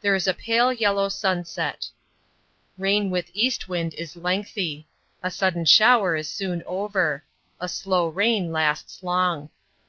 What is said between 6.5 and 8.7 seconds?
over. A slow rain